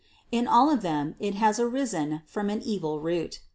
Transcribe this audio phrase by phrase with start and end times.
[0.31, 3.39] In all of them it has arisen from an evil root.